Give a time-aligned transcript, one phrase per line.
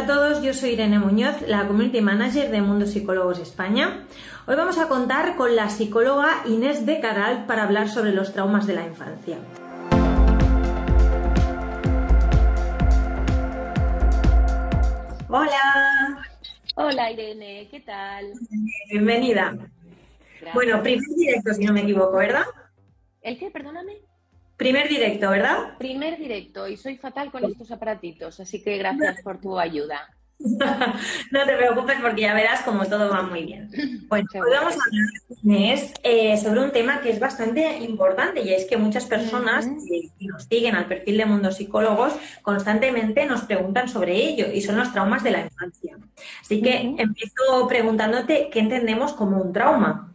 [0.00, 4.06] Bienvenidos a todos, yo soy Irene Muñoz, la Community Manager de Mundo Psicólogos España.
[4.46, 8.66] Hoy vamos a contar con la psicóloga Inés de Caral para hablar sobre los traumas
[8.66, 9.36] de la infancia.
[15.28, 16.26] Hola.
[16.76, 18.32] Hola Irene, ¿qué tal?
[18.90, 19.54] Bienvenida.
[20.54, 22.44] Bueno, primer directo, si no me equivoco, ¿verdad?
[23.20, 23.50] ¿El qué?
[23.50, 23.98] Perdóname.
[24.60, 25.78] Primer directo, ¿verdad?
[25.78, 30.06] Primer directo y soy fatal con estos aparatitos, así que gracias por tu ayuda.
[30.38, 33.70] no te preocupes porque ya verás como todo va muy bien.
[34.10, 38.66] Bueno, hoy vamos a hablar eh, sobre un tema que es bastante importante y es
[38.66, 44.16] que muchas personas que nos siguen al perfil de Mundo Psicólogos constantemente nos preguntan sobre
[44.16, 45.96] ello y son los traumas de la infancia.
[46.42, 50.12] Así que empiezo preguntándote qué entendemos como un trauma.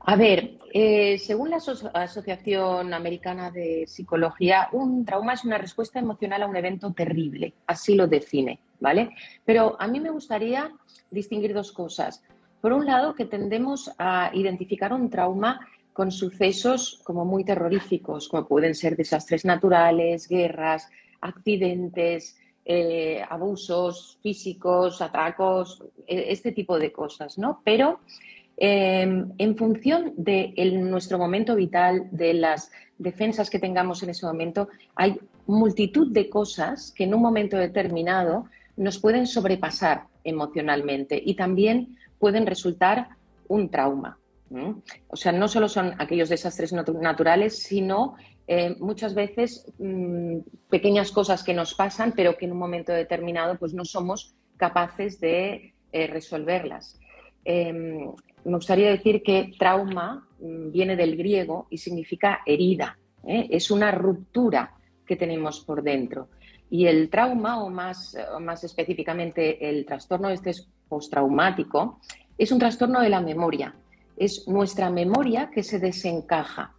[0.00, 6.42] A ver, eh, según la Asociación Americana de Psicología, un trauma es una respuesta emocional
[6.42, 9.10] a un evento terrible, así lo define, ¿vale?
[9.44, 10.72] Pero a mí me gustaría
[11.10, 12.22] distinguir dos cosas.
[12.62, 15.60] Por un lado, que tendemos a identificar un trauma
[15.92, 20.88] con sucesos como muy terroríficos, como pueden ser desastres naturales, guerras,
[21.20, 27.60] accidentes, eh, abusos físicos, atracos, e-, este tipo de cosas, ¿no?
[27.62, 28.00] Pero
[28.64, 34.68] Em, en función de nuestro momento vital, de las defensas que tengamos en ese momento,
[34.94, 38.44] hay multitud de cosas que en un momento determinado
[38.76, 43.08] nos pueden sobrepasar emocionalmente y también pueden resultar
[43.48, 44.16] un trauma.
[45.08, 48.14] O sea, no solo son aquellos desastres naturales, sino
[48.46, 50.38] eh, muchas veces mm,
[50.70, 55.18] pequeñas cosas que nos pasan, pero que en un momento determinado pues, no somos capaces
[55.18, 57.00] de eh, resolverlas.
[57.44, 58.12] Em,
[58.44, 62.98] me gustaría decir que trauma mm, viene del griego y significa herida.
[63.26, 63.48] ¿eh?
[63.50, 64.74] Es una ruptura
[65.06, 66.28] que tenemos por dentro.
[66.70, 72.00] Y el trauma, o más, más específicamente el trastorno de estrés postraumático,
[72.38, 73.74] es un trastorno de la memoria.
[74.16, 76.74] Es nuestra memoria que se desencaja.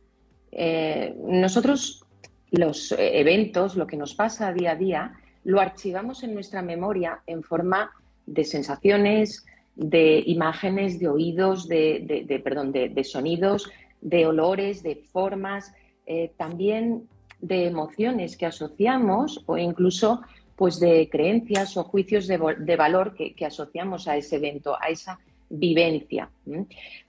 [0.51, 2.05] Eh, nosotros,
[2.49, 5.13] los eventos, lo que nos pasa día a día,
[5.43, 7.91] lo archivamos en nuestra memoria en forma
[8.25, 13.69] de sensaciones, de imágenes, de oídos, de, perdón, de, sonidos,
[14.01, 15.73] de olores, de formas,
[16.05, 17.07] eh, también
[17.39, 20.21] de emociones que asociamos o incluso
[20.55, 25.19] pues de creencias o juicios de, valor que, asociamos a ese evento, a esa
[25.49, 26.29] vivencia.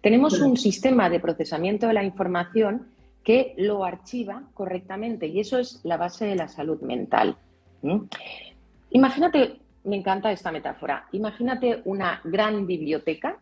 [0.01, 2.89] Tenemos un sistema de procesamiento de la información
[3.23, 7.37] que lo archiva correctamente y eso es la base de la salud mental.
[8.91, 11.07] Imagínate me encanta esta metáfora.
[11.13, 13.39] Imagínate una gran biblioteca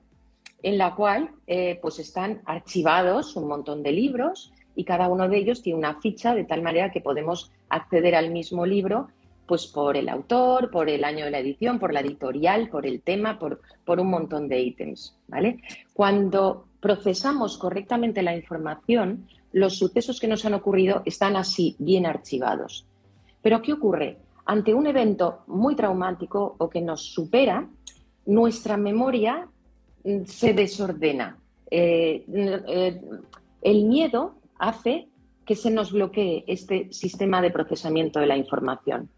[0.63, 5.39] en la cual eh, pues están archivados un montón de libros y cada uno de
[5.39, 9.09] ellos tiene una ficha de tal manera que podemos acceder al mismo libro
[9.47, 13.03] pues por el autor, por el año de la edición, por la editorial, por el
[13.03, 15.17] tema, por, por un montón de ítems.
[15.29, 15.59] ¿vale?
[15.93, 22.87] Cuando procesamos correctamente la información, los sucesos que nos han ocurrido están así bien archivados.
[23.43, 24.19] Pero ¿qué ocurre?
[24.45, 27.69] Ante un evento muy traumático o que nos supera,
[28.27, 29.49] nuestra memoria
[30.05, 31.39] mm, se desordena.
[31.71, 33.01] Eh, eh,
[33.63, 35.09] el miedo hace
[35.45, 39.09] que se nos bloquee este sistema de procesamiento de la información.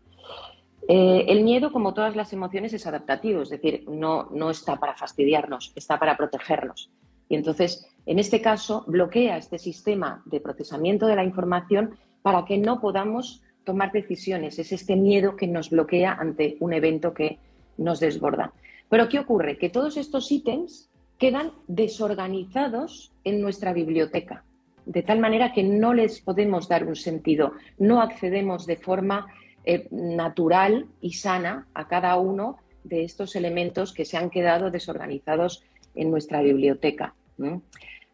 [0.87, 4.95] Eh, el miedo, como todas las emociones, es adaptativo, es decir, no, no está para
[4.95, 6.91] fastidiarnos, está para protegernos.
[7.29, 12.59] Y entonces, en este caso, bloquea este sistema de procesamiento de la información para que
[12.59, 17.39] no podamos tomar decisiones, es este miedo que nos bloquea ante un evento que
[17.77, 18.53] nos desborda.
[18.89, 19.59] Pero ¿qué ocurre?
[19.59, 24.45] Que todos estos ítems quedan desorganizados en nuestra biblioteca,
[24.85, 29.27] de tal manera que no les podemos dar un sentido, no accedemos de forma
[29.65, 35.65] eh, natural y sana a cada uno de estos elementos que se han quedado desorganizados
[35.95, 37.15] en nuestra biblioteca.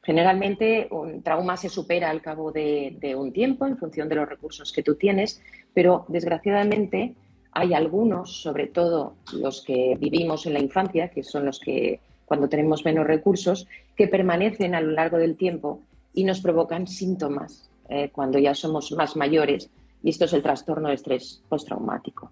[0.02, 4.72] Generalmente un trauma se supera al cabo de, un tiempo en función de los recursos
[4.72, 5.42] que tú tienes,
[5.74, 7.14] pero desgraciadamente
[7.52, 12.48] hay algunos, sobre todo los que vivimos en la infancia, que son los que cuando
[12.48, 13.66] tenemos menos recursos,
[13.96, 15.82] que permanecen a lo largo del tiempo
[16.14, 19.68] y nos provocan síntomas eh, cuando ya somos más mayores.
[20.02, 22.30] Y esto es el trastorno de estrés postraumático.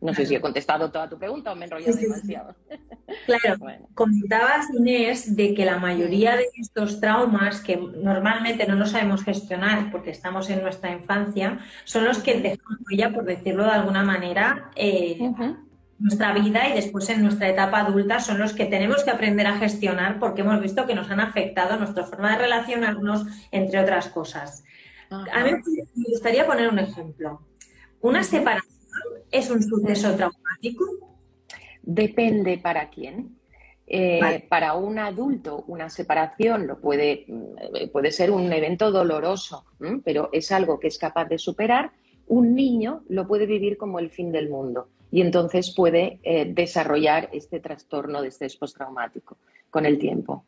[0.00, 2.54] No sé si he contestado toda tu pregunta o me he enrollado demasiado.
[3.24, 3.58] Claro,
[3.94, 9.90] comentabas, Inés, de que la mayoría de estos traumas que normalmente no nos sabemos gestionar
[9.90, 14.70] porque estamos en nuestra infancia, son los que dejan huella, por decirlo de alguna manera,
[14.76, 15.18] eh,
[15.98, 19.56] nuestra vida y después en nuestra etapa adulta son los que tenemos que aprender a
[19.56, 24.62] gestionar porque hemos visto que nos han afectado nuestra forma de relacionarnos, entre otras cosas.
[25.10, 27.40] A mí me gustaría poner un ejemplo.
[28.00, 28.75] ¿Una separación
[29.30, 30.84] es un suceso traumático?
[31.82, 33.36] Depende para quién.
[33.88, 39.64] Eh, para un adulto, una separación lo puede, mm, puede ser un evento doloroso,
[40.04, 41.92] pero es algo que es capaz de superar.
[42.26, 47.28] Un niño lo puede vivir como el fin del mundo y entonces puede eh, desarrollar
[47.32, 49.36] este trastorno de estrés postraumático
[49.70, 50.44] con el tiempo.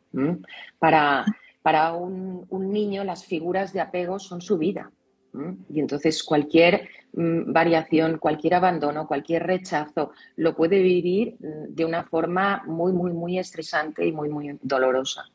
[0.77, 1.25] Para,
[1.61, 4.91] para un, niño las figuras de apego son su vida.
[5.69, 12.03] Y entonces cualquier mm, variación, cualquier abandono, cualquier rechazo lo puede vivir mm, de una
[12.03, 15.29] forma muy, muy, muy estresante y muy, muy dolorosa.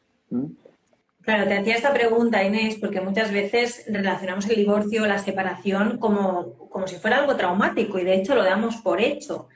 [1.24, 6.68] Claro, te hacía esta pregunta, Inés, porque muchas veces relacionamos el divorcio la separación como,
[6.68, 9.48] como si fuera algo traumático y de hecho lo damos por hecho.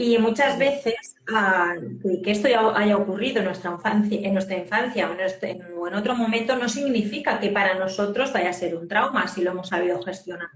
[0.00, 1.74] Y muchas veces ah,
[2.22, 6.54] que esto ya haya ocurrido en nuestra infancia, en nuestra infancia o en, otro momento
[6.54, 10.50] no significa que para nosotros vaya a ser un trauma si lo hemos sabido gestionar.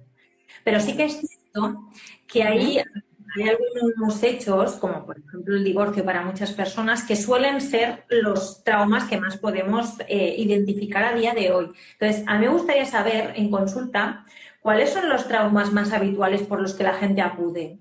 [0.63, 1.91] Pero sí que es cierto
[2.29, 7.61] que hay, hay algunos hechos, como por ejemplo el divorcio para muchas personas, que suelen
[7.61, 11.69] ser los traumas que más podemos eh, identificar a día de hoy.
[11.95, 14.25] Entonces, a mí me gustaría saber en consulta
[14.61, 17.81] cuáles son los traumas más habituales por los que la gente acude.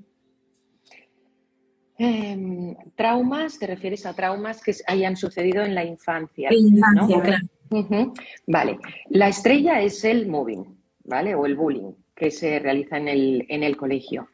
[2.04, 6.50] Em, traumas, te refieres a traumas que hayan sucedido en la infancia.
[6.52, 8.14] infancia, claro.
[8.48, 10.66] Vale, la estrella es el moving,
[11.04, 11.36] ¿vale?
[11.36, 14.30] O el bullying que se realiza en el, en el colegio.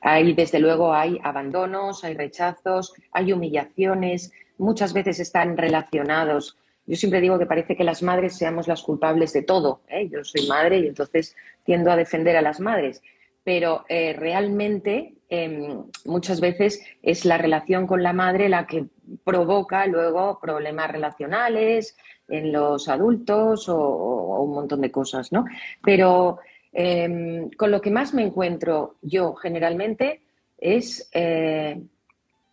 [0.00, 6.58] Ahí, desde luego, hay abandonos, hay rechazos, hay humillaciones, muchas veces están relacionados.
[6.86, 9.82] Yo siempre digo que parece que las madres seamos las culpables de todo.
[9.88, 10.08] ¿eh?
[10.08, 13.00] Yo soy madre y entonces tiendo a defender a las madres
[13.46, 18.86] pero eh, realmente em, muchas veces es la relación con la madre la que
[19.24, 21.96] provoca luego problemas relacionales
[22.28, 25.44] en los adultos o, un montón de cosas, ¿no?
[25.82, 26.38] Pero
[26.72, 30.22] em, con lo que más me encuentro yo generalmente
[30.58, 31.80] es eh,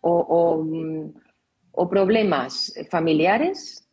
[0.00, 3.83] o problemas familiares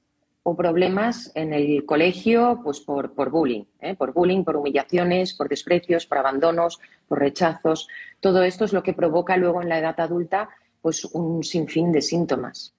[0.43, 3.95] o problemas en el colegio pues por, por bullying, ¿eh?
[3.95, 7.87] por bullying, por humillaciones, por desprecios, por abandonos, por rechazos.
[8.19, 10.49] Todo esto es lo que provoca luego en la edad adulta
[10.81, 12.73] pues un sinfín de síntomas.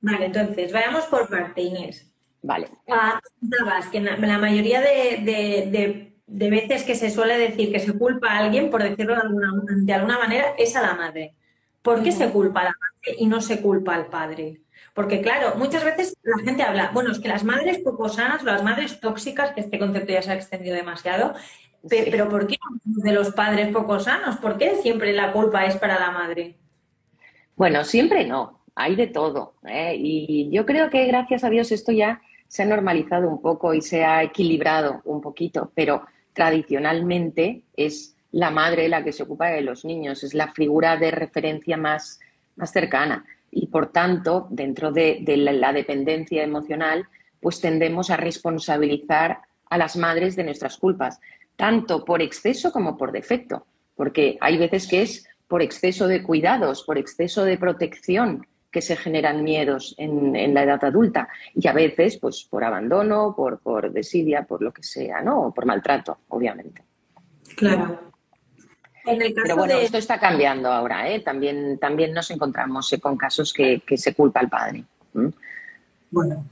[0.00, 2.10] Vale, entonces, vayamos por parte, Inés.
[2.42, 2.68] Vale.
[2.88, 3.20] Ah,
[3.90, 8.82] que la mayoría de, veces que se suele decir que se culpa a alguien, por
[8.82, 11.34] decirlo de alguna, de alguna manera, es a la madre.
[11.82, 14.60] ¿Por qué se culpa a la madre y no se culpa al padre?
[14.96, 18.64] Porque, claro, muchas veces la gente habla, bueno, es que las madres poco sanas, las
[18.64, 21.34] madres tóxicas, que este concepto ya se ha extendido demasiado,
[21.86, 24.38] pero ¿por qué de los padres poco sanos?
[24.38, 26.56] ¿Por qué siempre la culpa es para la madre?
[27.56, 29.56] Bueno, siempre no, hay de todo.
[29.68, 29.94] ¿eh?
[29.98, 33.82] Y yo creo que gracias a Dios esto ya se ha normalizado un poco y
[33.82, 39.60] se ha equilibrado un poquito, pero tradicionalmente es la madre la que se ocupa de
[39.60, 42.18] los niños, es la figura de referencia más,
[42.56, 43.26] más cercana
[43.56, 47.06] y por tanto, dentro de, la, dependencia emocional,
[47.40, 51.18] pues tendemos a responsabilizar a las madres de nuestras culpas,
[51.56, 56.84] tanto por exceso como por defecto, porque hay veces que es por exceso de cuidados,
[56.84, 62.18] por exceso de protección que se generan miedos en, la edad adulta y a veces
[62.18, 65.46] pues por abandono, por, por desidia, por lo que sea, ¿no?
[65.46, 66.82] O por maltrato, obviamente.
[67.56, 68.15] Claro.
[69.06, 71.20] Pero bueno, esto está cambiando ahora, ¿eh?
[71.20, 74.84] También, también nos encontramos eh, con casos que, se culpa al padre.
[76.10, 76.44] Bueno,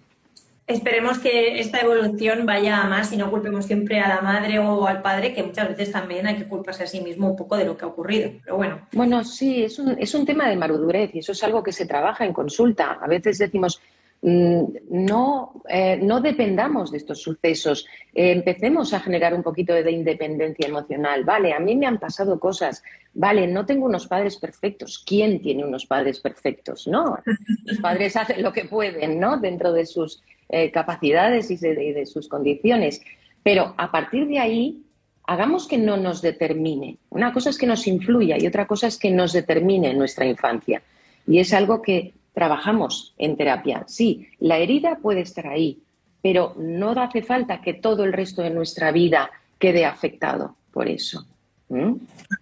[0.67, 4.87] esperemos que esta evolución vaya a más y no culpemos siempre a la madre o
[4.87, 7.65] al padre, que muchas veces también hay que culparse a sí mismo un poco de
[7.65, 8.31] lo que ha ocurrido.
[8.45, 8.81] Pero bueno.
[8.93, 11.87] Bueno, sí, es un, es un tema de marudurez y eso es algo que se
[11.87, 12.99] trabaja en consulta.
[13.01, 13.81] A veces decimos,
[14.27, 20.67] no, eh, no dependamos de estos sucesos, eh, empecemos a generar un poquito de independencia
[20.67, 21.25] emocional.
[21.25, 25.05] Vale, a mí me han pasado cosas, vale, no tengo unos padres perfectos.
[25.07, 26.87] ¿Quién tiene unos padres perfectos?
[26.87, 27.19] No,
[27.65, 29.37] los padres hacen lo que pueden, ¿no?
[29.37, 33.03] Dentro de sus eh, capacidades y de, sus condiciones.
[33.43, 34.85] Pero a partir de ahí,
[35.27, 36.97] hagamos que no nos determine.
[37.11, 40.25] Una cosa es que nos influya y otra cosa es que nos determine en nuestra
[40.25, 40.83] infancia.
[41.27, 43.85] Y es algo que trabajamos en terapia.
[43.87, 45.83] Sí, la herida puede estar ahí,
[46.21, 51.27] pero no hace falta que todo el resto de nuestra vida quede afectado por eso.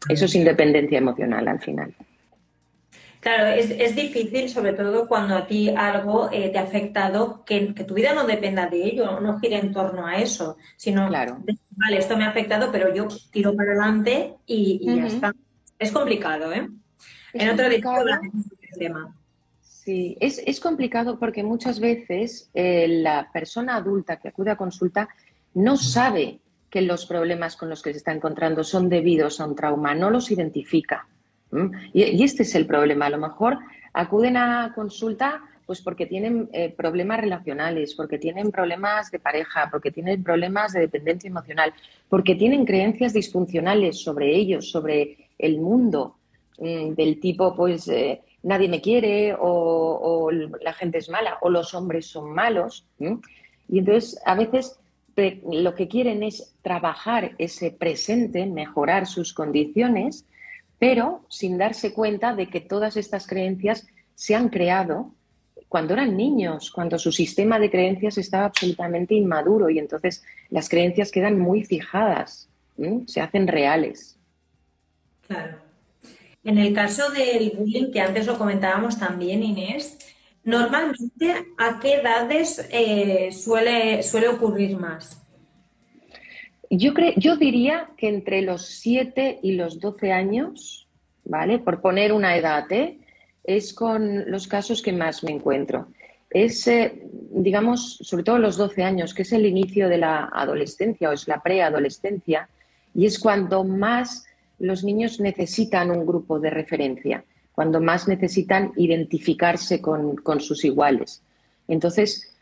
[0.09, 1.95] Eso es independencia emocional al final.
[3.21, 7.95] Claro, es, difícil, sobre todo cuando a ti algo eh, te ha afectado, que, tu
[7.95, 11.39] vida no dependa de ello, no gire en torno a eso, sino, claro.
[11.77, 15.33] vale, esto me ha afectado, pero yo tiro para adelante y, ya está.
[15.79, 16.69] Es complicado, ¿eh?
[17.33, 17.67] en otro
[18.77, 19.15] tema.
[19.85, 25.09] Sí, es, complicado porque muchas veces eh, la persona adulta que acude a consulta
[25.55, 26.39] no sabe
[26.71, 30.09] que los problemas con los que se está encontrando son debidos a un trauma, no
[30.09, 31.09] los identifica.
[31.93, 33.07] Y, este es el problema.
[33.07, 33.59] A lo mejor
[33.93, 39.91] acuden a consulta pues porque tienen eh, problemas relacionales, porque tienen problemas de pareja, porque
[39.91, 41.73] tienen problemas de dependencia emocional,
[42.09, 46.17] porque tienen creencias disfuncionales sobre ellos, sobre el mundo,
[46.59, 51.75] mm, del tipo, pues eh, nadie me quiere o, la gente es mala o los
[51.75, 52.87] hombres son malos.
[53.69, 54.79] Y entonces a veces
[55.17, 60.27] lo que quieren es trabajar ese presente, mejorar sus condiciones
[60.83, 65.15] pero sin darse cuenta de que todas estas creencias se han creado
[65.69, 71.13] cuando eran niños, cuando su sistema de creencias estaba absolutamente inmaduro y entonces las creencias
[71.13, 72.49] quedan muy fijadas,
[73.07, 74.19] se hacen reales.
[75.29, 75.62] Claro.
[76.45, 79.99] En el caso del bullying, que antes lo comentábamos también, Inés,
[80.45, 85.23] normalmente a qué edades eh, suele, suele ocurrir más?
[86.69, 90.89] Yo, yo diría que entre los 7 y los 12 años,
[91.25, 91.59] ¿vale?
[91.59, 92.99] Por poner una edad, ¿eh?
[93.45, 95.89] es con los casos que más me encuentro.
[96.31, 101.11] Es, eh, digamos, sobre todo los 12 años, que es el inicio de la adolescencia
[101.11, 102.49] o es la preadolescencia,
[102.95, 104.25] y es cuando más
[104.59, 111.23] los niños necesitan un grupo de referencia, cuando más necesitan identificarse con, con sus iguales.
[111.69, 112.33] Entonces,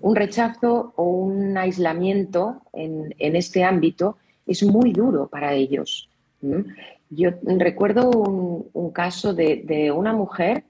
[0.00, 6.08] un rechazo o un aislamiento en, este ámbito es muy duro para ellos.
[7.10, 10.64] Yo recuerdo un, caso de, una mujer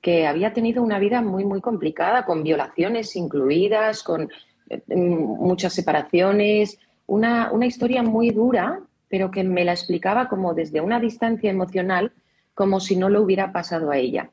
[0.00, 4.28] que había tenido una vida muy, muy complicada, con violaciones incluidas, con
[4.68, 8.80] eh, muchas separaciones, una, una historia muy dura,
[9.14, 12.10] pero que me la explicaba como desde una distancia emocional,
[12.52, 14.28] como si no lo hubiera pasado a ella.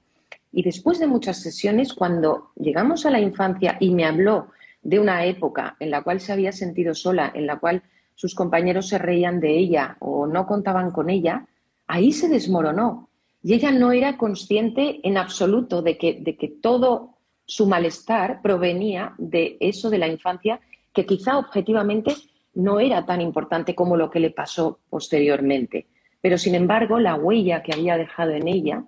[0.52, 4.48] Y después de muchas sesiones, cuando llegamos a la infancia y me habló
[4.82, 7.84] de una época en la cual se había sentido sola, en la cual
[8.16, 11.46] sus compañeros se reían de ella o no contaban con ella,
[11.86, 13.08] ahí se desmoronó.
[13.44, 19.14] Y ella no era consciente en absoluto de que, de que todo su malestar provenía
[19.20, 20.60] de eso de la infancia,
[20.92, 22.16] que quizá objetivamente
[22.54, 25.88] no era tan importante como lo que le pasó posteriormente.
[26.22, 28.84] Pero, sin embargo, la huella que había dejado en ella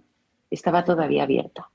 [0.50, 1.70] estaba todavía abierta.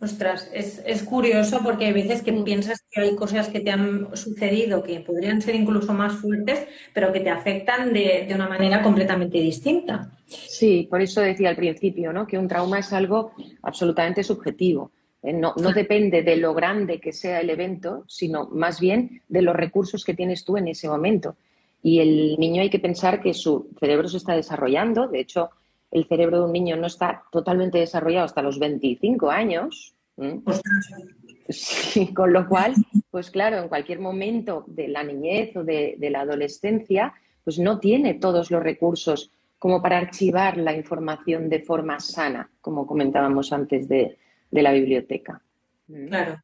[0.00, 4.82] Ostras, es, curioso porque hay veces que piensas que hay cosas que te han sucedido
[4.82, 10.10] que podrían ser incluso más fuertes, pero que te afectan de, una manera completamente distinta.
[10.26, 12.26] Sí, por eso decía al principio, ¿no?
[12.26, 14.90] Que un trauma es algo absolutamente subjetivo.
[15.24, 19.42] Eh, no, no depende de lo grande que sea el evento, sino más bien de
[19.42, 21.36] los recursos que tienes tú en ese momento.
[21.82, 25.08] Y el niño hay que pensar que su cerebro se está desarrollando.
[25.08, 25.50] De hecho,
[25.90, 29.94] el cerebro de un niño no está totalmente desarrollado hasta los 25 años.
[32.14, 32.74] con lo cual,
[33.10, 37.12] pues claro, en cualquier momento de la niñez o de, la adolescencia,
[37.42, 42.86] pues no tiene todos los recursos como para archivar la información de forma sana, como
[42.86, 44.16] comentábamos antes de,
[44.62, 45.42] la biblioteca.
[46.08, 46.42] Claro.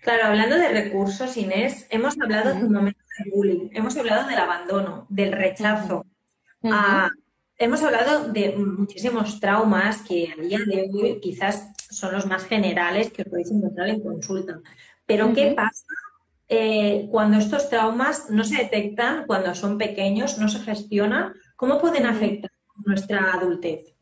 [0.00, 4.38] Claro, hablando de recursos, Inés, hemos hablado de un momento de bullying, hemos hablado del
[4.38, 6.06] abandono, del rechazo,
[7.60, 13.10] Hemos hablado de muchísimos traumas que a día de hoy quizás son los más generales
[13.10, 14.60] que os podéis encontrar en consulta.
[15.04, 15.86] Pero ¿qué pasa
[16.48, 21.32] eh, cuando estos traumas no se detectan, cuando son pequeños, no se gestionan?
[21.56, 22.52] ¿Cómo pueden afectar
[22.84, 23.92] nuestra adultez?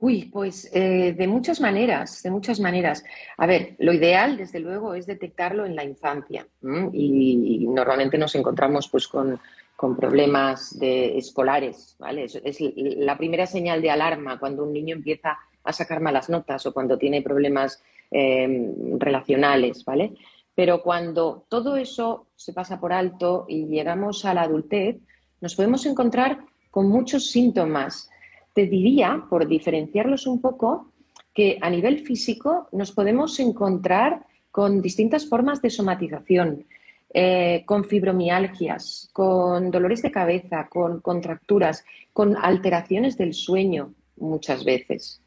[0.00, 3.04] Uy, pues eh, de muchas maneras, de muchas maneras.
[3.36, 6.46] A ver, lo ideal, desde luego, es detectarlo en la infancia.
[6.92, 9.38] Y, normalmente nos encontramos pues con
[9.80, 12.24] con problemas de, escolares, ¿vale?
[12.24, 16.74] Es, la primera señal de alarma cuando un niño empieza a sacar malas notas o
[16.74, 20.12] cuando tiene problemas em, relacionales, ¿vale?
[20.54, 24.98] Pero cuando todo eso se pasa por alto y llegamos a la adultez,
[25.40, 26.40] nos podemos encontrar
[26.70, 28.10] con muchos síntomas.
[28.54, 30.92] Te diría, por diferenciarlos un poco,
[31.34, 36.66] que a nivel físico nos podemos encontrar con distintas formas de somatización.
[37.12, 45.20] Eh, con fibromialgias, con dolores de cabeza, con contracturas, con alteraciones del sueño muchas veces.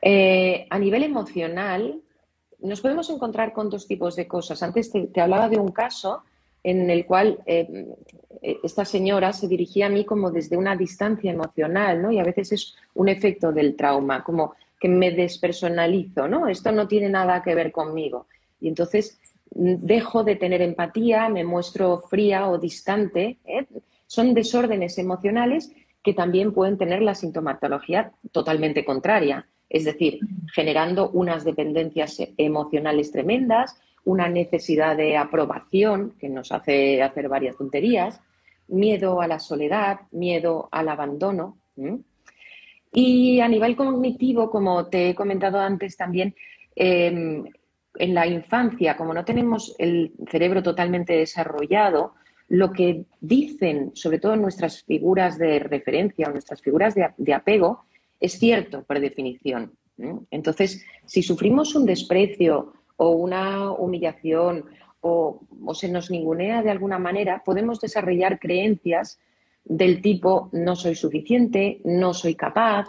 [0.00, 2.00] Eh, a nivel emocional,
[2.60, 4.62] nos podemos encontrar con dos tipos de cosas.
[4.62, 6.22] Antes te, hablaba de un caso
[6.66, 7.86] en el cual eh,
[8.42, 12.10] esta señora se dirigía a mí como desde una distancia emocional, ¿no?
[12.10, 16.48] Y a veces es un efecto del trauma, como que me despersonalizo, ¿no?
[16.48, 18.26] Esto no tiene nada que ver conmigo.
[18.60, 19.16] Y entonces
[19.54, 23.38] mm, dejo de tener empatía, me muestro fría o distante.
[23.44, 23.66] ¿eh?
[24.08, 25.70] Son desórdenes emocionales
[26.02, 30.18] que también pueden tener la sintomatología totalmente contraria, es decir,
[30.52, 38.20] generando unas dependencias emocionales tremendas, una necesidad de aprobación que nos hace hacer varias tonterías,
[38.68, 41.58] miedo a la soledad, miedo al abandono.
[42.92, 46.36] Y a nivel cognitivo, como te he comentado antes también,
[46.76, 47.44] em,
[47.98, 52.14] en la infancia, como no tenemos el cerebro totalmente desarrollado,
[52.48, 57.82] lo que dicen, sobre todo nuestras figuras de referencia o nuestras figuras de, apego,
[58.20, 59.72] es cierto por definición.
[60.30, 64.64] Entonces, si sufrimos un desprecio o una humillación
[65.00, 65.40] o,
[65.74, 69.18] se nos ningunea de alguna manera, podemos desarrollar creencias
[69.64, 72.88] del tipo no soy suficiente, no soy capaz,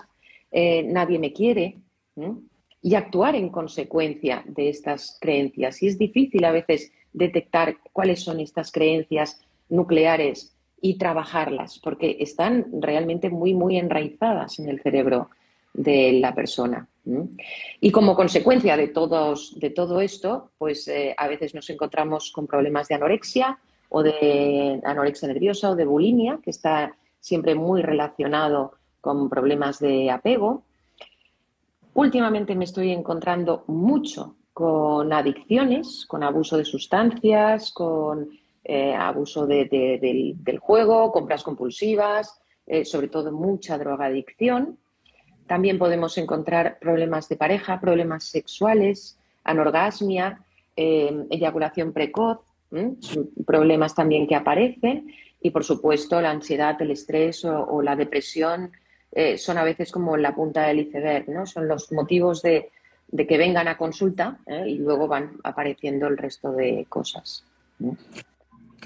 [0.52, 1.78] eh, nadie me quiere,
[2.82, 5.82] y actuar en consecuencia de estas creencias.
[5.84, 12.68] Y es difícil a veces detectar cuáles son estas creencias nucleares y trabajarlas, porque están
[12.80, 15.30] realmente muy, muy enraizadas en el cerebro
[15.74, 16.88] de la persona.
[17.80, 22.48] Y como consecuencia de, todos, de todo esto, pues eh, a veces nos encontramos con
[22.48, 23.58] problemas de anorexia
[23.90, 30.12] o de anorexia nerviosa o de bulimia, que está siempre muy relacionado con problemas de
[30.12, 30.64] apego.
[31.94, 38.30] Últimamente me estoy encontrando mucho con adicciones, con abuso de sustancias, con
[38.64, 44.78] eh, abuso del, juego, compras compulsivas, eh, sobre todo mucha drogadicción.
[45.48, 50.42] También podemos encontrar problemas de pareja, problemas sexuales, anorgasmia,
[50.76, 52.40] eh, eyaculación precoz,
[53.46, 55.08] problemas también que aparecen
[55.42, 58.72] y, por supuesto, la ansiedad, el estrés o, la depresión
[59.38, 61.46] son a veces como la punta del iceberg, ¿no?
[61.46, 62.70] Son los motivos de,
[63.16, 67.46] que vengan a consulta y luego van apareciendo el resto de cosas.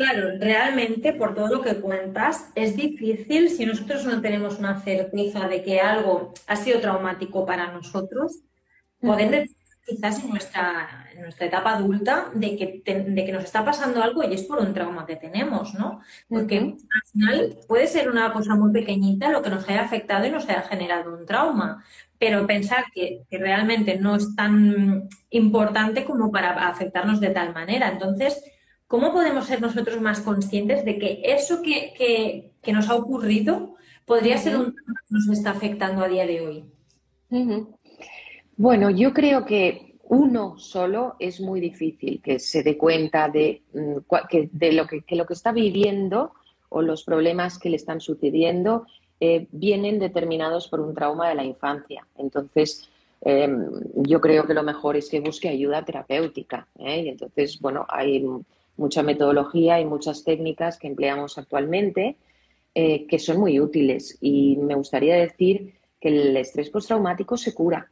[0.01, 5.47] Claro, realmente por todo lo que cuentas, es difícil si nosotros no tenemos una certeza
[5.47, 8.39] de que algo ha sido traumático para nosotros,
[8.99, 13.63] poder decir quizás en nuestra, en nuestra etapa adulta de que, de que nos está
[13.63, 16.01] pasando algo y es por un trauma que tenemos, ¿no?
[16.27, 20.31] Porque al final puede ser una cosa muy pequeñita lo que nos haya afectado y
[20.31, 21.83] nos haya generado un trauma,
[22.17, 27.89] pero pensar que, que realmente no es tan importante como para afectarnos de tal manera.
[27.89, 28.41] Entonces,
[28.91, 33.75] ¿cómo podemos ser nosotros más conscientes de que eso que, nos ha ocurrido
[34.05, 36.65] podría ser un tema que nos está afectando a día de hoy?
[38.57, 43.99] Bueno, yo creo que uno solo es muy difícil que se dé cuenta de, mm,
[44.51, 46.33] de lo, que, lo que está viviendo
[46.67, 48.87] o los problemas que le están sucediendo
[49.21, 52.05] eh, vienen determinados por un trauma de la infancia.
[52.17, 52.89] Entonces,
[53.21, 56.67] em, yo creo que lo mejor es que busque ayuda terapéutica.
[56.77, 57.03] ¿eh?
[57.03, 58.19] Y entonces, bueno, hay
[58.77, 62.17] mucha metodología y muchas técnicas que empleamos actualmente
[62.73, 64.17] eh, que son muy útiles.
[64.21, 67.91] Y me gustaría decir que el estrés postraumático se cura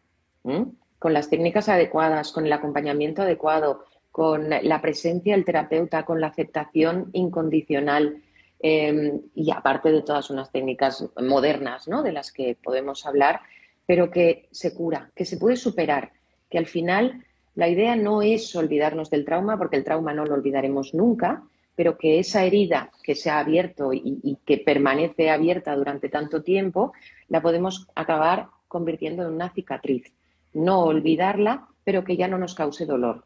[0.97, 6.27] con las técnicas adecuadas, con el acompañamiento adecuado, con la presencia del terapeuta, con la
[6.27, 8.23] aceptación incondicional.
[8.61, 12.01] Em, y aparte de todas unas técnicas modernas ¿no?
[12.01, 13.41] de las que podemos hablar,
[13.85, 16.11] pero que se cura, que se puede superar,
[16.49, 17.25] que al final
[17.59, 21.43] la idea no es olvidarnos del trauma, porque el trauma no lo olvidaremos nunca,
[21.75, 26.93] pero que esa herida que se ha abierto y, que permanece abierta durante tanto tiempo,
[27.27, 30.05] la podemos acabar convirtiendo en una cicatriz.
[30.53, 33.25] No olvidarla, pero que ya no nos cause dolor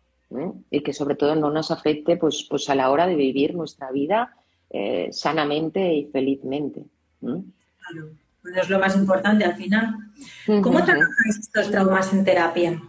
[0.71, 3.91] y que sobre todo no nos afecte pues, pues a la hora de vivir nuestra
[3.91, 4.35] vida
[4.71, 6.81] eh, sanamente y felizmente.
[7.19, 8.09] Claro,
[8.41, 9.95] pues es lo más importante al final.
[10.47, 12.81] ¿Cómo trabajáis estos traumas en terapia?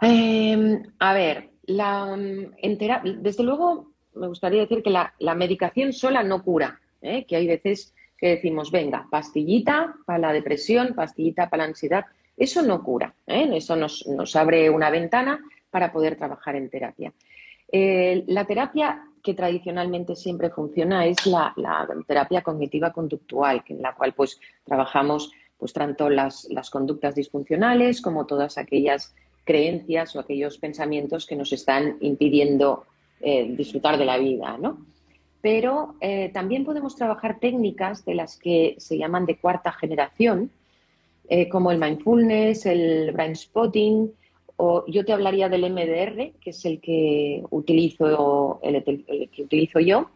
[0.00, 6.80] Em, a ver, la, desde luego me gustaría decir que la, medicación sola no cura,
[7.02, 7.24] ¿eh?
[7.26, 12.04] que hay veces que decimos, venga, pastillita para la depresión, pastillita para la ansiedad,
[12.36, 13.48] eso no cura, ¿eh?
[13.52, 17.12] eso nos, abre una ventana para poder trabajar en terapia.
[17.72, 21.54] La terapia que tradicionalmente siempre funciona es la,
[22.06, 28.58] terapia cognitiva conductual, en la cual pues trabajamos pues tanto las conductas disfuncionales como todas
[28.58, 32.84] aquellas creencias o aquellos pensamientos que nos están impidiendo
[33.22, 34.78] eh, disfrutar de la vida, ¿no?
[35.42, 40.50] Pero eh, también podemos trabajar técnicas de las que se llaman de cuarta generación,
[41.28, 44.10] eh, como el mindfulness, el brain spotting
[44.56, 50.10] o yo te hablaría del MDR, que es el que utilizo, el, que utilizo yo,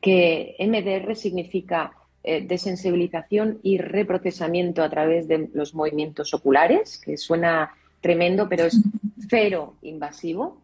[0.00, 1.92] que MDR significa
[2.24, 8.80] desensibilización y reprocesamiento a través de los movimientos oculares, que suena tremendo, pero es
[9.28, 10.62] cero invasivo.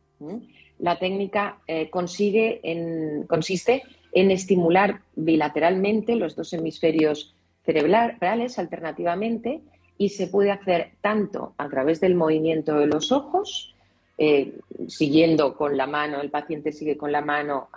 [0.78, 9.60] La técnica eh, consigue en, consiste en estimular bilateralmente los dos hemisferios cerebrales alternativamente
[9.98, 13.74] y se puede hacer tanto a través del movimiento de los ojos,
[14.18, 14.54] eh,
[14.88, 17.68] siguiendo con la mano, el paciente sigue con la mano,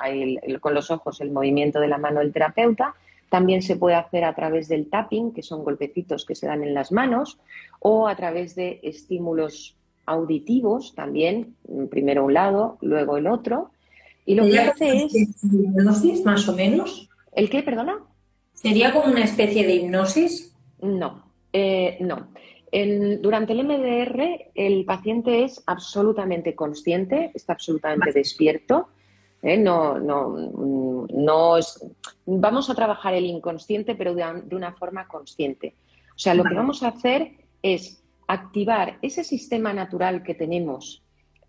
[0.60, 2.96] con los ojos el movimiento de la mano del terapeuta,
[3.30, 6.74] también se puede hacer a través del tapping, que son golpecitos que se dan en
[6.74, 7.38] las manos,
[7.80, 11.56] o a través de estímulos auditivos también,
[11.90, 13.72] primero un lado, luego el otro.
[14.26, 15.44] Y lo que hace es...
[15.44, 17.10] ¿Hipnosis, más o menos?
[17.34, 18.00] ¿El qué, perdona?
[18.54, 20.56] ¿Sería como una especie de hipnosis?
[20.82, 22.30] No, eh, no.
[23.22, 28.88] durante el MDR el paciente es absolutamente consciente, está absolutamente despierto.
[29.42, 29.58] ¿Eh?
[29.58, 30.36] No, no,
[31.10, 31.86] no es,
[32.26, 35.76] vamos a trabajar el inconsciente, pero de, una forma consciente.
[36.16, 41.04] O sea, lo que vamos a hacer es activar ese sistema natural que tenemos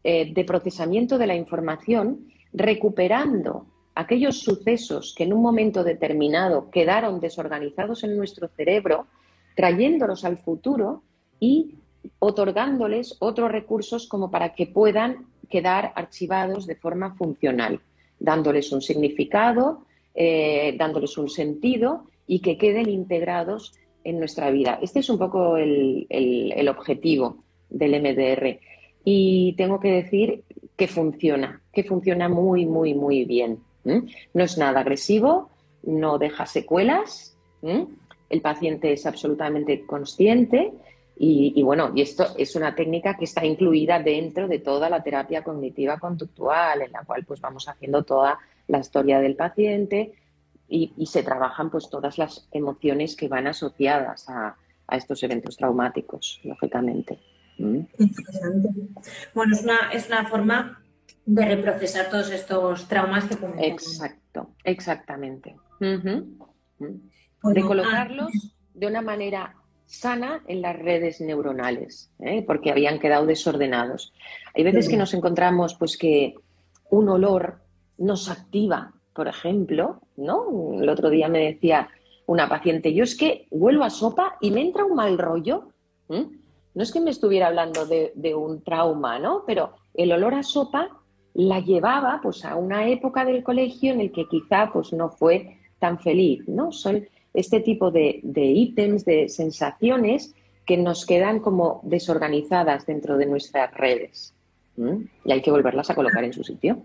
[0.05, 7.18] eh, de procesamiento de la información, recuperando aquellos sucesos que en un momento determinado quedaron
[7.18, 9.07] desorganizados en nuestro cerebro
[9.57, 11.03] trayéndolos al futuro
[11.40, 11.74] y
[12.19, 17.81] otorgándoles otros recursos como para que puedan quedar archivados de forma funcional,
[18.19, 19.85] dándoles un significado,
[20.15, 23.73] eh, dándoles un sentido y que queden integrados
[24.05, 24.79] en nuestra vida.
[24.83, 26.07] Este es un poco el,
[26.69, 28.61] objetivo del MDR.
[29.05, 30.45] Y tengo que decir
[30.77, 33.61] que funciona, que funciona muy, muy, muy bien.
[33.85, 35.51] No es nada agresivo,
[35.83, 40.73] no deja secuelas, el paciente es absolutamente consciente
[41.21, 45.43] y, bueno, y esto es una técnica que está incluida dentro de toda la terapia
[45.43, 50.13] cognitiva conductual, en la cual pues vamos haciendo toda la historia del paciente
[50.69, 54.57] y, se trabajan pues todas las emociones que van asociadas a,
[54.93, 57.19] estos eventos traumáticos, lógicamente.
[57.59, 57.81] ¿Mm?
[57.99, 58.69] Interesante.
[59.35, 60.83] Bueno, es una, es una forma
[61.27, 65.57] de reprocesar todos estos traumas que Exacto, exactamente
[67.43, 68.31] de colocarlos
[68.75, 69.55] de una manera
[69.88, 72.44] sana en las redes neuronales, ¿eh?
[72.46, 74.12] porque habían quedado desordenados.
[74.55, 76.35] Hay veces que nos encontramos pues que
[76.90, 77.61] un olor
[77.96, 80.74] nos activa, por ejemplo, ¿no?
[80.81, 81.88] El otro día me decía
[82.27, 85.68] una paciente, yo es que huelo a sopa y me entra un mal rollo.
[86.09, 89.44] No es que me estuviera hablando de, de, un trauma, ¿no?
[89.46, 90.90] Pero el olor a sopa
[91.33, 95.59] la llevaba pues a una época del colegio en el que quizá pues no fue
[95.79, 96.72] tan feliz, ¿no?
[96.72, 100.35] Son este tipo de, ítems, de sensaciones
[100.67, 104.35] que nos quedan como desorganizadas dentro de nuestras redes.
[105.25, 106.83] Y hay que volverlas a colocar en su sitio.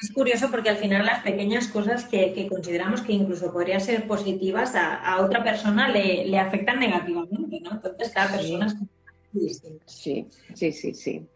[0.00, 4.74] Es curioso porque al final las pequeñas cosas que, consideramos que incluso podrían ser positivas
[4.74, 7.72] a, otra persona le, afectan negativamente, ¿no?
[7.72, 8.76] Entonces cada persona es
[9.32, 9.84] distinta.
[9.86, 11.26] Sí, sí, sí, sí.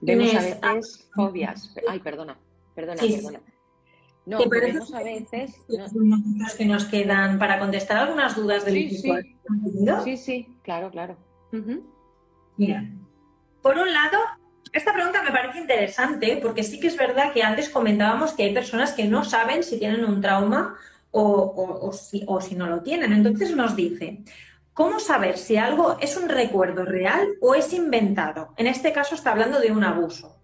[0.00, 1.74] Vemos a veces fobias.
[1.88, 2.38] Ay, perdona,
[2.74, 3.40] perdona, perdona.
[4.26, 5.54] No, tenemos a veces
[6.56, 9.12] que nos quedan para contestar algunas dudas del sí, Sí.
[10.04, 11.16] sí, sí, claro, claro.
[12.56, 12.84] Mira,
[13.62, 14.18] por un lado,
[14.72, 18.54] esta pregunta me parece interesante porque sí que es verdad que antes comentábamos que hay
[18.54, 20.76] personas que no saben si tienen un trauma
[21.10, 23.12] o, si, o si no lo tienen.
[23.12, 24.22] Entonces nos dice,
[24.74, 28.54] ¿cómo saber si algo es un recuerdo real o es inventado?
[28.56, 30.39] En este caso está hablando de un abuso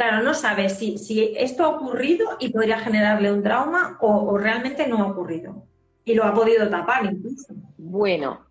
[0.00, 4.86] claro, no sabe si, si esto ha ocurrido y podría generarle un trauma o, realmente
[4.86, 5.66] no ha ocurrido.
[6.06, 7.52] Y lo ha podido tapar incluso.
[7.76, 8.46] Bueno,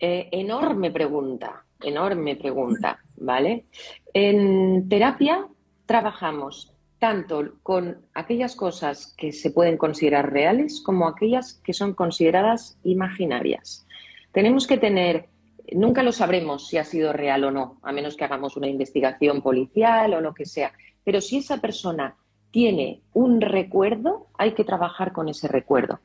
[0.00, 3.66] eh, enorme pregunta, enorme pregunta, ¿vale?
[4.14, 5.46] En terapia
[5.84, 12.78] trabajamos tanto con aquellas cosas que se pueden considerar reales como aquellas que son consideradas
[12.82, 13.86] imaginarias.
[14.32, 15.28] Tenemos que tener,
[15.70, 19.42] nunca lo sabremos si ha sido real o no, a menos que hagamos una investigación
[19.42, 20.72] policial o lo que sea.
[21.04, 22.16] Pero si esa persona
[22.50, 25.98] tiene un recuerdo, hay que trabajar con ese recuerdo.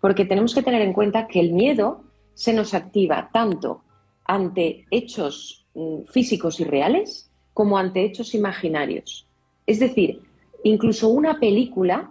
[0.00, 3.82] Porque tenemos que tener en cuenta que el miedo se nos activa tanto
[4.26, 9.26] ante hechos mm, físicos y reales como ante hechos imaginarios.
[9.66, 10.20] Es decir,
[10.62, 12.10] incluso una película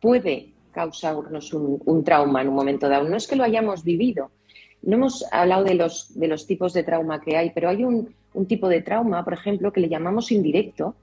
[0.00, 3.08] puede causarnos un, trauma en un momento dado.
[3.08, 4.30] No es que lo hayamos vivido.
[4.82, 8.14] No hemos hablado de los, tipos de trauma que hay, pero hay un
[8.46, 10.96] tipo de trauma, por ejemplo, que le llamamos indirecto,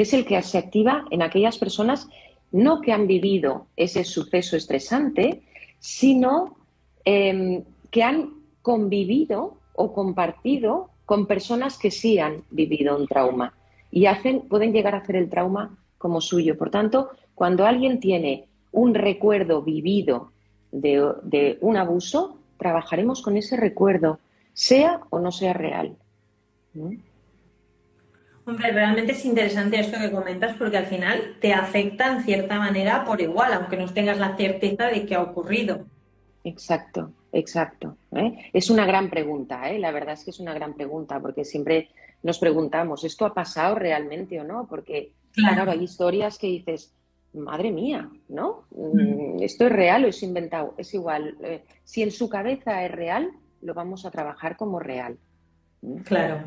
[0.00, 2.08] que es el que se activa en aquellas personas
[2.52, 5.42] no que han vivido ese suceso estresante,
[5.78, 6.56] sino
[7.04, 8.30] em, que han
[8.62, 13.52] convivido o compartido con personas que sí han vivido un trauma
[13.90, 16.56] y hacen, pueden llegar a hacer el trauma como suyo.
[16.56, 20.32] Por tanto, cuando alguien tiene un recuerdo vivido
[20.72, 24.18] de, un abuso, trabajaremos con ese recuerdo,
[24.54, 25.94] sea o no sea real.
[28.50, 33.04] Hombre, realmente es interesante esto que comentas porque al final te afecta en cierta manera
[33.04, 35.86] por igual, aunque no tengas la certeza de que ha ocurrido.
[36.42, 37.96] Exacto, exacto.
[38.10, 38.50] ¿eh?
[38.52, 39.78] Es una gran pregunta, ¿eh?
[39.78, 41.90] la verdad es que es una gran pregunta porque siempre
[42.24, 44.66] nos preguntamos, ¿esto ha pasado realmente o no?
[44.68, 46.92] Porque, claro, hay historias que dices,
[47.32, 48.64] madre mía, ¿no?
[48.72, 49.36] Mm.
[49.36, 50.74] Mm, ¿Esto es real o es inventado?
[50.76, 51.36] Es igual.
[51.40, 53.30] Eh, si en su cabeza es real,
[53.62, 55.18] lo vamos a trabajar como real.
[55.82, 55.98] ¿Mm?
[55.98, 56.42] Claro.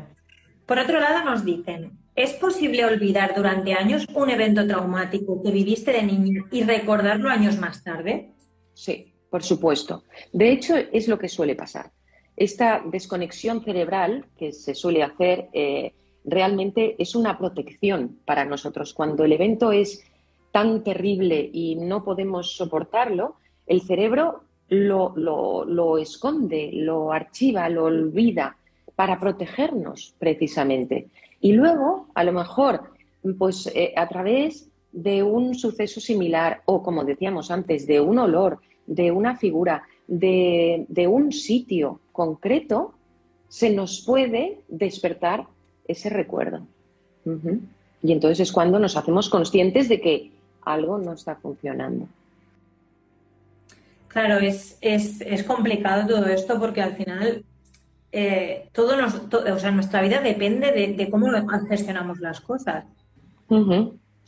[0.66, 5.92] Por otro lado, nos dicen, ¿es posible olvidar durante años un evento traumático que viviste
[5.92, 8.30] de niña y recordarlo años más tarde?
[8.72, 10.04] Sí, por supuesto.
[10.32, 11.90] De hecho, es lo que suele pasar.
[12.36, 15.92] Esta desconexión cerebral que se suele hacer eh,
[16.24, 18.94] realmente es una protección para nosotros.
[18.94, 20.02] Cuando el evento es
[20.50, 28.56] tan terrible y no podemos soportarlo, el cerebro lo, lo esconde, lo archiva, lo olvida
[28.96, 31.08] para protegernos precisamente.
[31.40, 32.92] Y luego, a lo mejor,
[33.38, 38.60] pues eh, a través de un suceso similar o, como decíamos antes, de un olor,
[38.86, 42.94] de una figura, de, un sitio concreto,
[43.48, 45.46] se nos puede despertar
[45.88, 46.66] ese recuerdo.
[48.02, 50.30] Y entonces es cuando nos hacemos conscientes de que
[50.62, 52.06] algo no está funcionando.
[54.08, 57.44] Claro, es, es complicado todo esto porque al final
[58.16, 61.26] eh, todo nos, o sea, nuestra vida depende de, cómo
[61.68, 62.84] gestionamos las cosas.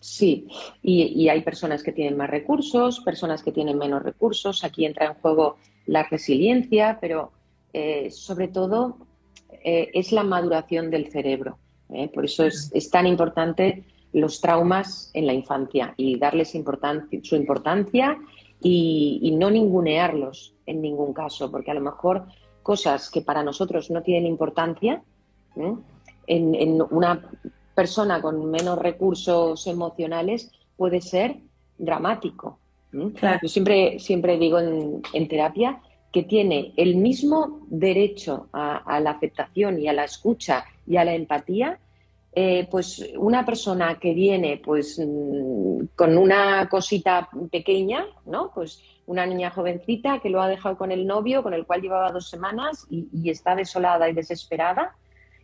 [0.00, 0.48] Sí,
[0.82, 4.64] y, hay personas que tienen más recursos, personas que tienen menos recursos.
[4.64, 7.30] Aquí entra en juego la resiliencia, pero
[7.72, 8.96] eh, sobre todo
[9.62, 11.56] eh, es la maduración del cerebro.
[12.12, 16.50] Por eso es, tan importante los traumas en la infancia y darles
[17.22, 18.18] su importancia
[18.60, 22.26] y, y no ningunearlos en ningún caso, porque a lo mejor
[22.66, 25.00] cosas que para nosotros no tienen importancia,
[26.26, 27.30] en, una
[27.76, 31.36] persona con menos recursos emocionales puede ser
[31.78, 32.58] dramático.
[32.90, 35.80] Yo siempre, siempre digo en, terapia
[36.12, 41.14] que tiene el mismo derecho a, la aceptación y a la escucha y a la
[41.14, 41.78] empatía
[42.38, 48.50] eh, pues una persona que viene pues mm, con una cosita pequeña, ¿no?
[48.54, 52.12] Pues una niña jovencita que lo ha dejado con el novio, con el cual llevaba
[52.12, 54.94] dos semanas y, está desolada y desesperada,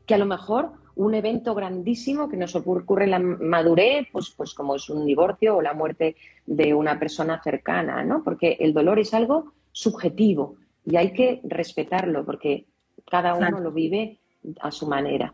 [0.05, 4.53] que a lo mejor un evento grandísimo que nos ocurre en la madurez, pues, pues
[4.53, 8.23] como es un divorcio o la muerte de una persona cercana, ¿no?
[8.23, 12.67] Porque el dolor es algo subjetivo y hay que respetarlo porque
[13.11, 14.19] cada uno lo vive
[14.61, 15.33] a su manera.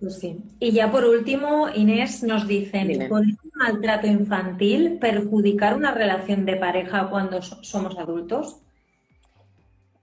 [0.00, 0.44] Pues sí.
[0.60, 6.56] Y ya por último, Inés, nos dicen, ¿puede un maltrato infantil perjudicar una relación de
[6.56, 8.60] pareja cuando somos adultos?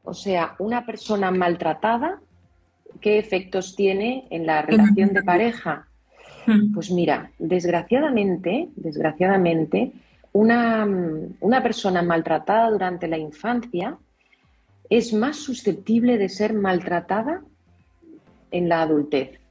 [0.03, 2.19] O sea, una persona maltratada,
[3.01, 5.87] ¿qué efectos tiene en la relación de pareja?
[6.47, 6.73] Hmm.
[6.73, 9.91] Pues mira, desgraciadamente, desgraciadamente,
[10.33, 10.87] una,
[11.39, 13.97] una persona maltratada durante la infancia
[14.89, 17.43] es más susceptible de ser maltratada
[18.49, 19.42] en la adultez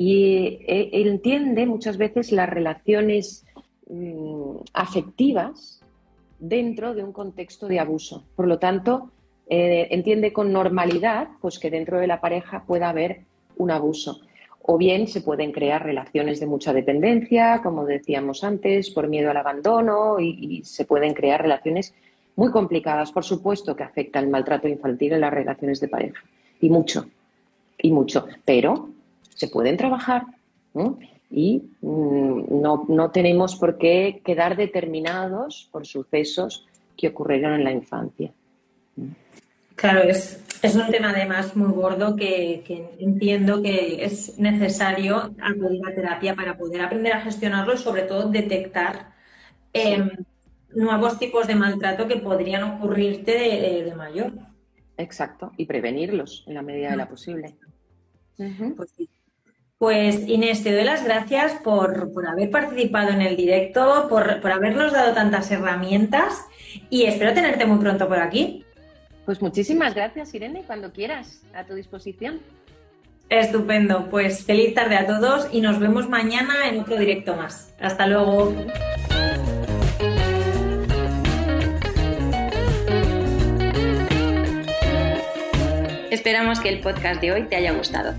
[0.00, 3.44] y eh, entiende muchas veces las relaciones
[3.86, 5.82] mm, afectivas
[6.38, 8.24] dentro de un contexto de abuso.
[8.34, 9.10] Por lo tanto,
[9.50, 13.24] eh, entiende con normalidad pues, que dentro de la pareja pueda haber
[13.58, 14.22] un abuso.
[14.62, 19.36] O bien se pueden crear relaciones de mucha dependencia, como decíamos antes, por miedo al
[19.36, 21.92] abandono, y, y se pueden crear relaciones
[22.36, 23.12] muy complicadas.
[23.12, 26.22] Por supuesto que afecta el maltrato infantil en las relaciones de pareja.
[26.58, 27.04] Y mucho,
[27.76, 28.24] y mucho.
[28.46, 28.88] Pero
[29.40, 30.26] se pueden trabajar
[31.30, 38.32] y mm, no, tenemos por qué quedar determinados por sucesos que ocurrieron en la infancia.
[39.76, 40.42] Claro, es,
[40.74, 42.62] un tema además muy gordo que,
[42.98, 48.28] entiendo que es necesario acudir a terapia para poder aprender a gestionarlo y sobre todo
[48.28, 49.14] detectar
[49.72, 50.10] em,
[50.74, 54.32] nuevos tipos de maltrato que podrían ocurrirte de, mayor.
[54.98, 57.54] Exacto, y prevenirlos en la medida de la posible.
[58.36, 58.94] Pues
[59.80, 64.92] pues Inés, te doy las gracias por, haber participado en el directo, por, por, habernos
[64.92, 66.44] dado tantas herramientas
[66.90, 68.66] y espero tenerte muy pronto por aquí.
[69.24, 72.40] Pues muchísimas gracias, Irene, cuando quieras, a tu disposición.
[73.30, 77.72] Estupendo, pues feliz tarde a todos y nos vemos mañana en otro directo más.
[77.80, 78.52] Hasta luego.
[86.10, 88.14] Esperamos que el podcast de hoy te haya gustado.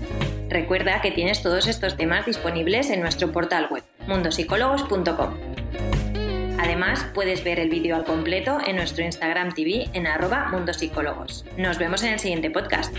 [0.52, 5.34] Recuerda que tienes todos estos temas disponibles en nuestro portal web, mundosicólogos.com.
[6.58, 11.46] Además, puedes ver el vídeo al completo en nuestro Instagram TV en arroba mundosicólogos.
[11.56, 12.94] Nos vemos en el siguiente podcast.